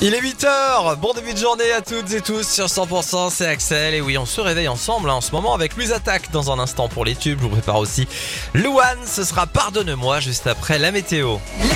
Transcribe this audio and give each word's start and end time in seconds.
Il 0.00 0.14
est 0.14 0.20
8h, 0.20 0.96
bon 0.96 1.12
début 1.12 1.34
de 1.34 1.38
journée 1.38 1.72
à 1.72 1.80
toutes 1.80 2.12
et 2.12 2.20
tous 2.20 2.46
sur 2.46 2.66
100%, 2.66 3.30
c'est 3.30 3.46
Axel. 3.46 3.94
Et 3.94 4.00
oui 4.00 4.18
on 4.18 4.26
se 4.26 4.40
réveille 4.40 4.68
ensemble 4.68 5.10
hein, 5.10 5.14
en 5.14 5.20
ce 5.20 5.32
moment 5.32 5.54
avec 5.54 5.76
Louise 5.76 5.92
Attaque 5.92 6.30
dans 6.32 6.52
un 6.52 6.58
instant 6.58 6.88
pour 6.88 7.04
les 7.04 7.14
tubes, 7.14 7.38
je 7.40 7.44
vous 7.44 7.50
prépare 7.50 7.78
aussi 7.78 8.08
Louane, 8.54 8.98
ce 9.06 9.24
sera 9.24 9.46
Pardonne-moi 9.46 10.20
juste 10.20 10.46
après 10.46 10.78
la 10.78 10.90
météo. 10.90 11.36
Les 11.60 11.68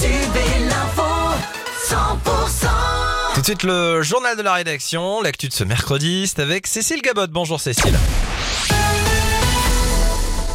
tubes 0.00 0.36
et 0.36 0.64
l'info, 0.64 1.02
100%. 1.88 2.68
Tout 3.34 3.40
de 3.40 3.46
suite 3.46 3.62
le 3.62 4.02
journal 4.02 4.36
de 4.36 4.42
la 4.42 4.54
rédaction, 4.54 5.20
l'actu 5.22 5.48
de 5.48 5.52
ce 5.52 5.64
mercredi, 5.64 6.26
c'est 6.28 6.42
avec 6.42 6.66
Cécile 6.66 7.02
Gabot, 7.02 7.26
bonjour 7.28 7.60
Cécile. 7.60 7.98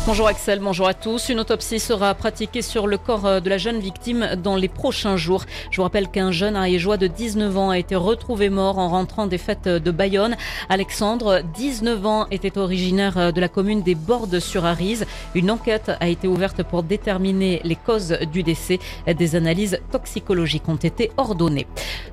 Bonjour 0.05 0.27
Axel, 0.27 0.59
bonjour 0.59 0.85
à 0.85 0.93
tous. 0.93 1.29
Une 1.29 1.39
autopsie 1.39 1.79
sera 1.79 2.13
pratiquée 2.13 2.61
sur 2.61 2.87
le 2.87 2.97
corps 2.97 3.25
euh, 3.25 3.39
de 3.39 3.49
la 3.49 3.57
jeune 3.57 3.79
victime 3.79 4.35
dans 4.35 4.57
les 4.57 4.67
prochains 4.67 5.15
jours. 5.15 5.45
Je 5.71 5.77
vous 5.77 5.83
rappelle 5.83 6.09
qu'un 6.09 6.29
jeune 6.33 6.57
ariégeois 6.57 6.97
de 6.97 7.07
19 7.07 7.57
ans 7.57 7.69
a 7.69 7.77
été 7.77 7.95
retrouvé 7.95 8.49
mort 8.49 8.79
en 8.79 8.89
rentrant 8.89 9.27
des 9.27 9.37
fêtes 9.37 9.69
de 9.69 9.91
Bayonne. 9.91 10.35
Alexandre, 10.67 11.41
19 11.55 12.05
ans, 12.05 12.27
était 12.31 12.57
originaire 12.57 13.17
euh, 13.17 13.31
de 13.31 13.39
la 13.39 13.47
commune 13.47 13.81
des 13.81 13.95
Bordes 13.95 14.41
sur 14.41 14.65
Arise. 14.65 15.05
Une 15.35 15.49
enquête 15.49 15.89
a 16.01 16.09
été 16.09 16.27
ouverte 16.27 16.63
pour 16.63 16.83
déterminer 16.83 17.61
les 17.63 17.77
causes 17.77 18.17
du 18.29 18.43
décès. 18.43 18.79
Des 19.07 19.37
analyses 19.37 19.79
toxicologiques 19.89 20.67
ont 20.67 20.75
été 20.75 21.11
ordonnées. 21.15 21.65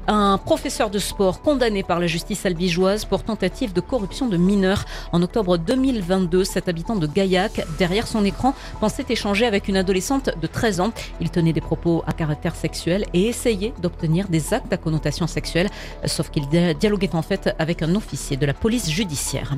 Un 0.06 0.38
professeur 0.38 0.90
de 0.90 1.00
sport 1.00 1.42
condamné 1.42 1.82
par 1.82 1.98
la 1.98 2.06
justice 2.06 2.46
albigeoise 2.46 3.04
pour 3.04 3.24
tentative 3.24 3.72
de 3.72 3.80
corruption 3.80 4.28
de 4.28 4.36
mineurs. 4.36 4.84
En 5.10 5.22
octobre 5.22 5.58
2022, 5.58 6.44
cet 6.44 6.68
habitant 6.68 6.94
de 6.94 7.08
Gaillac 7.08 7.62
derrière 7.80 8.06
son 8.06 8.26
écran, 8.26 8.54
pensait 8.78 9.06
échanger 9.08 9.46
avec 9.46 9.66
une 9.66 9.78
adolescente 9.78 10.28
de 10.38 10.46
13 10.46 10.80
ans. 10.80 10.92
Il 11.20 11.30
tenait 11.30 11.54
des 11.54 11.62
propos 11.62 12.04
à 12.06 12.12
caractère 12.12 12.54
sexuel 12.54 13.06
et 13.14 13.26
essayait 13.26 13.72
d'obtenir 13.80 14.28
des 14.28 14.52
actes 14.52 14.72
à 14.72 14.76
connotation 14.76 15.26
sexuelle, 15.26 15.70
sauf 16.04 16.30
qu'il 16.30 16.46
dialoguait 16.46 17.14
en 17.14 17.22
fait 17.22 17.54
avec 17.58 17.82
un 17.82 17.94
officier 17.94 18.36
de 18.36 18.44
la 18.44 18.52
police 18.52 18.90
judiciaire. 18.90 19.56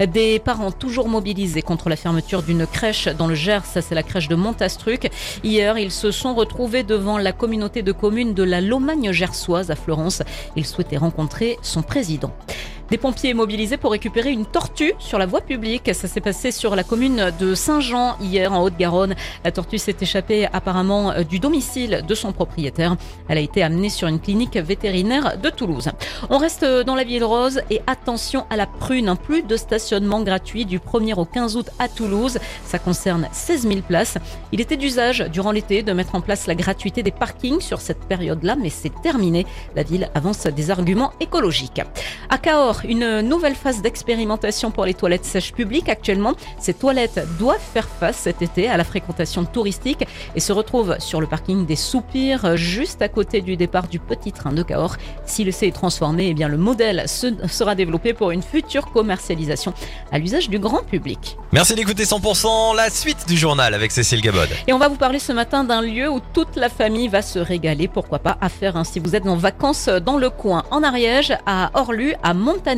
Des 0.00 0.40
parents 0.40 0.72
toujours 0.72 1.08
mobilisés 1.08 1.62
contre 1.62 1.88
la 1.88 1.96
fermeture 1.96 2.42
d'une 2.42 2.66
crèche 2.66 3.06
dans 3.06 3.28
le 3.28 3.36
Gers, 3.36 3.64
ça 3.64 3.82
c'est 3.82 3.94
la 3.94 4.02
crèche 4.02 4.26
de 4.26 4.34
Montastruc. 4.34 5.08
Hier, 5.44 5.78
ils 5.78 5.92
se 5.92 6.10
sont 6.10 6.34
retrouvés 6.34 6.82
devant 6.82 7.18
la 7.18 7.32
communauté 7.32 7.82
de 7.82 7.92
communes 7.92 8.34
de 8.34 8.42
la 8.42 8.60
Lomagne 8.60 9.12
gersoise 9.12 9.70
à 9.70 9.76
Florence. 9.76 10.24
Ils 10.56 10.66
souhaitaient 10.66 10.96
rencontrer 10.96 11.56
son 11.62 11.82
président. 11.82 12.32
Des 12.90 12.98
pompiers 12.98 13.34
mobilisés 13.34 13.76
pour 13.76 13.92
récupérer 13.92 14.32
une 14.32 14.46
tortue 14.46 14.94
sur 14.98 15.16
la 15.16 15.26
voie 15.26 15.42
publique. 15.42 15.94
Ça 15.94 16.08
s'est 16.08 16.20
passé 16.20 16.50
sur 16.50 16.74
la 16.74 16.82
commune 16.82 17.30
de 17.38 17.54
Saint-Jean 17.54 18.16
hier 18.20 18.52
en 18.52 18.64
Haute-Garonne. 18.64 19.14
La 19.44 19.52
tortue 19.52 19.78
s'est 19.78 19.94
échappée 20.00 20.48
apparemment 20.52 21.12
euh, 21.12 21.22
du 21.22 21.38
domicile 21.38 22.02
de 22.06 22.14
son 22.16 22.32
propriétaire. 22.32 22.96
Elle 23.28 23.38
a 23.38 23.42
été 23.42 23.62
amenée 23.62 23.90
sur 23.90 24.08
une 24.08 24.18
clinique 24.18 24.56
vétérinaire 24.56 25.38
de 25.38 25.50
Toulouse. 25.50 25.88
On 26.30 26.38
reste 26.38 26.64
dans 26.64 26.96
la 26.96 27.04
ville 27.04 27.22
rose 27.22 27.60
et 27.70 27.80
attention 27.86 28.44
à 28.50 28.56
la 28.56 28.66
prune. 28.66 29.14
Plus 29.22 29.44
de 29.44 29.56
stationnement 29.56 30.22
gratuit 30.22 30.64
du 30.64 30.80
1er 30.80 31.14
au 31.14 31.24
15 31.24 31.56
août 31.56 31.70
à 31.78 31.88
Toulouse. 31.88 32.38
Ça 32.64 32.80
concerne 32.80 33.28
16 33.30 33.68
000 33.68 33.82
places. 33.82 34.18
Il 34.50 34.60
était 34.60 34.76
d'usage 34.76 35.20
durant 35.30 35.52
l'été 35.52 35.84
de 35.84 35.92
mettre 35.92 36.16
en 36.16 36.20
place 36.20 36.48
la 36.48 36.56
gratuité 36.56 37.04
des 37.04 37.12
parkings 37.12 37.60
sur 37.60 37.80
cette 37.80 38.04
période-là, 38.06 38.56
mais 38.56 38.70
c'est 38.70 39.00
terminé. 39.00 39.46
La 39.76 39.84
ville 39.84 40.10
avance 40.16 40.48
des 40.48 40.72
arguments 40.72 41.12
écologiques. 41.20 41.82
À 42.28 42.38
Cahors, 42.38 42.79
une 42.84 43.20
nouvelle 43.20 43.54
phase 43.54 43.82
d'expérimentation 43.82 44.70
pour 44.70 44.84
les 44.84 44.94
toilettes 44.94 45.24
sèches 45.24 45.52
publiques. 45.52 45.88
Actuellement, 45.88 46.34
ces 46.58 46.74
toilettes 46.74 47.20
doivent 47.38 47.60
faire 47.60 47.88
face 47.88 48.16
cet 48.16 48.42
été 48.42 48.68
à 48.68 48.76
la 48.76 48.84
fréquentation 48.84 49.44
touristique 49.44 50.04
et 50.34 50.40
se 50.40 50.52
retrouvent 50.52 50.96
sur 50.98 51.20
le 51.20 51.26
parking 51.26 51.66
des 51.66 51.76
Soupirs, 51.76 52.56
juste 52.56 53.02
à 53.02 53.08
côté 53.08 53.40
du 53.40 53.56
départ 53.56 53.88
du 53.88 53.98
petit 53.98 54.32
train 54.32 54.52
de 54.52 54.62
Cahors. 54.62 54.96
Si 55.26 55.44
le 55.44 55.52
C 55.52 55.66
est 55.66 55.72
transformé, 55.72 56.28
eh 56.28 56.34
bien 56.34 56.48
le 56.48 56.56
modèle 56.56 57.04
sera 57.06 57.74
développé 57.74 58.14
pour 58.14 58.30
une 58.30 58.42
future 58.42 58.90
commercialisation 58.90 59.74
à 60.12 60.18
l'usage 60.18 60.48
du 60.48 60.58
grand 60.58 60.82
public. 60.82 61.36
Merci 61.52 61.74
d'écouter 61.74 62.04
100%, 62.04 62.76
la 62.76 62.90
suite 62.90 63.26
du 63.26 63.36
journal 63.36 63.74
avec 63.74 63.92
Cécile 63.92 64.20
Gabod. 64.20 64.48
Et 64.66 64.72
on 64.72 64.78
va 64.78 64.88
vous 64.88 64.96
parler 64.96 65.18
ce 65.18 65.32
matin 65.32 65.64
d'un 65.64 65.82
lieu 65.82 66.08
où 66.08 66.20
toute 66.32 66.56
la 66.56 66.68
famille 66.68 67.08
va 67.08 67.22
se 67.22 67.38
régaler, 67.38 67.88
pourquoi 67.88 68.20
pas 68.20 68.38
à 68.40 68.48
faire 68.48 68.76
hein, 68.76 68.84
si 68.84 69.00
vous 69.00 69.16
êtes 69.16 69.26
en 69.26 69.36
vacances 69.36 69.88
dans 69.88 70.16
le 70.16 70.30
coin, 70.30 70.64
en 70.70 70.82
Ariège, 70.82 71.32
à 71.46 71.70
Orlu, 71.74 72.14
à 72.22 72.34
Montagne 72.34 72.69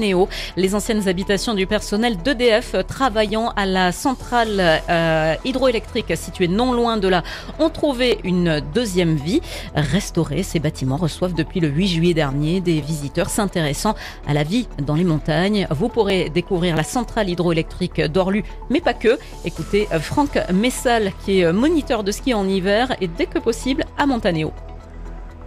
les 0.56 0.74
anciennes 0.74 1.08
habitations 1.08 1.54
du 1.54 1.66
personnel 1.66 2.16
d'EDF 2.16 2.76
travaillant 2.86 3.52
à 3.56 3.66
la 3.66 3.92
centrale 3.92 4.80
euh, 4.88 5.34
hydroélectrique 5.44 6.16
située 6.16 6.48
non 6.48 6.72
loin 6.72 6.96
de 6.96 7.08
là 7.08 7.22
ont 7.58 7.68
trouvé 7.68 8.18
une 8.24 8.62
deuxième 8.74 9.16
vie. 9.16 9.40
Restaurés, 9.74 10.42
ces 10.42 10.60
bâtiments 10.60 10.96
reçoivent 10.96 11.34
depuis 11.34 11.60
le 11.60 11.68
8 11.68 11.88
juillet 11.88 12.14
dernier 12.14 12.60
des 12.60 12.80
visiteurs 12.80 13.28
s'intéressant 13.28 13.94
à 14.26 14.32
la 14.32 14.44
vie 14.44 14.66
dans 14.86 14.94
les 14.94 15.04
montagnes. 15.04 15.66
Vous 15.70 15.88
pourrez 15.88 16.30
découvrir 16.30 16.74
la 16.76 16.84
centrale 16.84 17.28
hydroélectrique 17.28 18.00
d'Orlu, 18.00 18.44
mais 18.70 18.80
pas 18.80 18.94
que. 18.94 19.18
Écoutez 19.44 19.88
Franck 20.00 20.38
Messal 20.52 21.12
qui 21.24 21.40
est 21.40 21.52
moniteur 21.52 22.02
de 22.04 22.12
ski 22.12 22.34
en 22.34 22.48
hiver 22.48 22.96
et 23.00 23.08
dès 23.08 23.26
que 23.26 23.38
possible 23.38 23.84
à 23.98 24.06
Montanéo. 24.06 24.52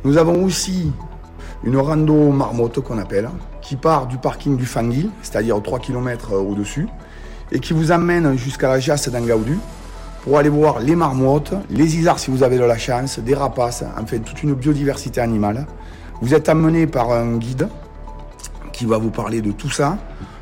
Nous 0.03 0.17
avons 0.17 0.43
aussi 0.43 0.91
une 1.63 1.77
rando 1.77 2.29
marmotte 2.29 2.79
qu'on 2.81 2.99
appelle, 2.99 3.29
qui 3.65 3.75
part 3.75 4.05
du 4.05 4.17
parking 4.17 4.57
du 4.57 4.65
Fangil, 4.65 5.09
c'est-à-dire 5.23 5.61
3 5.61 5.79
km 5.79 6.33
euh, 6.33 6.37
au-dessus, 6.37 6.87
et 7.51 7.59
qui 7.59 7.73
vous 7.73 7.91
amène 7.91 8.37
jusqu'à 8.37 8.69
la 8.69 8.79
Jasse 8.79 9.09
d'Angaoudu 9.09 9.57
pour 10.23 10.37
aller 10.37 10.49
voir 10.49 10.79
les 10.79 10.95
marmottes, 10.95 11.53
les 11.69 11.97
isards 11.97 12.19
si 12.19 12.29
vous 12.29 12.43
avez 12.43 12.57
de 12.57 12.63
la 12.63 12.77
chance, 12.77 13.19
des 13.19 13.33
rapaces, 13.33 13.83
enfin 13.99 14.19
toute 14.19 14.43
une 14.43 14.53
biodiversité 14.53 15.19
animale. 15.19 15.65
Vous 16.21 16.33
êtes 16.33 16.47
amené 16.47 16.87
par 16.87 17.11
un 17.11 17.37
guide 17.37 17.67
qui 18.71 18.85
va 18.85 18.97
vous 18.97 19.09
parler 19.09 19.41
de 19.41 19.51
tout 19.51 19.69
ça, 19.69 19.97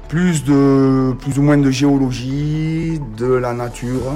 plus 0.08 0.44
ou 0.50 1.42
moins 1.42 1.58
de 1.58 1.72
géologie, 1.72 3.02
de 3.18 3.34
la 3.34 3.54
nature, 3.54 4.14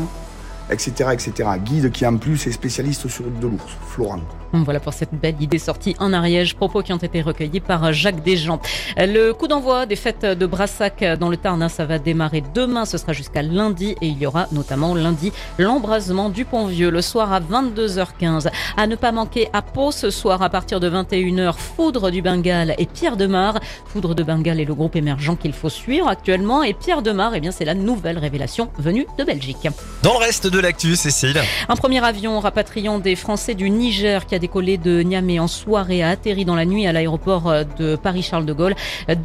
etc., 0.69 1.09
etc. 1.13 1.50
Guide 1.63 1.91
qui 1.91 2.06
en 2.06 2.17
plus 2.17 2.46
est 2.47 2.51
spécialiste 2.51 3.07
sur 3.07 3.25
de 3.25 3.47
l'ours, 3.47 3.78
Florent. 3.88 4.19
Voilà 4.53 4.80
pour 4.80 4.94
cette 4.94 5.13
belle 5.13 5.35
idée 5.41 5.59
sortie 5.59 5.96
en 6.00 6.13
Ariège, 6.13 6.56
propos 6.56 6.81
qui 6.81 6.94
ont 6.94 6.97
été 6.97 7.22
recueillis 7.22 7.59
par 7.59 7.91
Jacques 7.94 8.24
Desjans. 8.24 8.59
Le 8.97 9.31
coup 9.31 9.47
d'envoi 9.47 9.85
des 9.85 9.96
fêtes 9.96 10.25
de 10.25 10.46
Brassac 10.46 11.03
dans 11.19 11.30
le 11.30 11.38
Tarn, 11.38 11.68
ça 11.69 11.85
va 11.85 12.00
démarrer 12.00 12.44
demain, 12.53 12.85
ce 12.85 12.97
sera 12.97 13.13
jusqu'à 13.13 13.41
lundi 13.41 13.96
et 14.02 14.08
il 14.08 14.18
y 14.18 14.25
aura 14.25 14.47
notamment 14.52 14.96
lundi 14.96 15.31
l'embrasement 15.58 16.30
du 16.30 16.46
Pont-Vieux 16.46 16.90
le 16.90 17.02
soir 17.02 17.34
à 17.34 17.40
22h15. 17.40 18.50
À 18.78 18.88
ne 18.88 18.96
pas 18.96 19.12
manquer 19.12 19.50
à 19.53 19.62
Pau 19.62 19.91
ce 19.91 20.09
soir 20.09 20.41
à 20.41 20.50
partir 20.50 20.79
de 20.79 20.90
21h, 20.90 21.53
Foudre 21.56 22.09
du 22.09 22.22
Bengale 22.22 22.74
et 22.78 22.85
Pierre 22.85 23.18
de 23.18 23.28
Mar. 23.28 23.59
Foudre 23.88 24.16
de 24.16 24.24
Bengale 24.24 24.59
est 24.59 24.66
le 24.66 24.75
groupe 24.75 24.96
émergent 24.96 25.38
qu'il 25.38 25.53
faut 25.53 25.69
suivre 25.69 26.08
actuellement 26.08 26.64
et 26.64 26.74
Pierre 26.74 27.02
de 27.02 27.12
Mar, 27.12 27.34
eh 27.35 27.40
bien 27.40 27.52
c'est 27.52 27.66
la 27.66 27.75
nouvelle 27.75 28.18
révélation 28.18 28.69
venue 28.78 29.06
de 29.18 29.24
Belgique. 29.24 29.68
Dans 30.03 30.14
le 30.14 30.19
reste 30.19 30.47
de 30.47 30.59
l'actu, 30.59 30.96
Cécile. 30.96 31.41
Un 31.68 31.75
premier 31.75 32.03
avion 32.03 32.40
rapatriant 32.40 33.00
des 33.00 33.16
Français 33.16 33.53
du 33.53 33.69
Niger 33.69 34.25
qui 34.25 34.35
a 34.35 34.37
décollé 34.40 34.78
de 34.78 35.02
Niamey 35.02 35.40
en 35.40 35.48
soirée 35.48 36.03
a 36.03 36.09
atterri 36.09 36.46
dans 36.46 36.56
la 36.56 36.66
nuit 36.66 36.88
à 36.88 36.92
l'aéroport 36.92 37.50
euh, 37.50 37.64
de 37.78 37.96
Paris-Charles 37.96 38.46
de 38.46 38.53
Gaulle. 38.53 38.75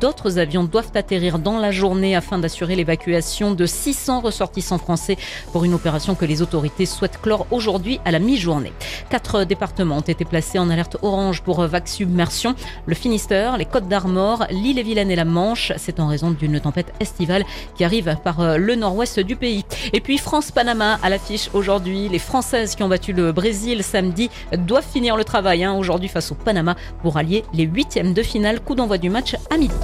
D'autres 0.00 0.38
avions 0.38 0.64
doivent 0.64 0.92
atterrir 0.94 1.38
dans 1.38 1.58
la 1.58 1.70
journée 1.70 2.16
afin 2.16 2.38
d'assurer 2.38 2.76
l'évacuation 2.76 3.52
de 3.52 3.66
600 3.66 4.20
ressortissants 4.20 4.78
français 4.78 5.16
pour 5.52 5.64
une 5.64 5.74
opération 5.74 6.14
que 6.14 6.24
les 6.24 6.42
autorités 6.42 6.86
souhaitent 6.86 7.20
clore 7.20 7.46
aujourd'hui 7.50 8.00
à 8.04 8.10
la 8.10 8.18
mi-journée. 8.18 8.72
Quatre 9.10 9.44
départements 9.44 9.98
ont 9.98 10.00
été 10.00 10.24
placés 10.24 10.58
en 10.58 10.70
alerte 10.70 10.96
orange 11.02 11.42
pour 11.42 11.60
vague 11.66 11.86
submersion. 11.86 12.54
Le 12.86 12.94
Finistère, 12.94 13.56
les 13.56 13.64
Côtes 13.64 13.88
d'Armor, 13.88 14.46
l'île-et-Vilaine 14.50 15.10
et 15.10 15.16
la 15.16 15.24
Manche. 15.24 15.72
C'est 15.76 16.00
en 16.00 16.06
raison 16.06 16.30
d'une 16.30 16.60
tempête 16.60 16.92
estivale 17.00 17.44
qui 17.76 17.84
arrive 17.84 18.16
par 18.24 18.40
euh, 18.40 18.56
le 18.56 18.74
nord-ouest 18.74 19.20
du 19.20 19.36
pays. 19.36 19.64
Et 19.92 20.00
puis 20.00 20.18
France-Panama 20.18 20.98
à 21.02 21.10
l'affiche 21.10 21.50
aujourd'hui. 21.52 22.08
Les 22.08 22.18
Françaises 22.18 22.74
qui 22.74 22.82
ont 22.82 22.88
battu 22.88 23.12
le 23.12 23.32
Brésil 23.32 23.82
samedi 23.82 24.30
doivent 24.56 24.86
le 25.10 25.24
travail 25.24 25.64
hein, 25.64 25.74
aujourd'hui 25.74 26.08
face 26.08 26.30
au 26.32 26.34
Panama 26.34 26.76
pour 27.02 27.16
allier 27.16 27.44
les 27.52 27.64
huitièmes 27.64 28.14
de 28.14 28.22
finale. 28.22 28.60
Coup 28.60 28.74
d'envoi 28.74 28.98
du 28.98 29.10
match 29.10 29.36
à 29.50 29.56
midi. 29.56 29.74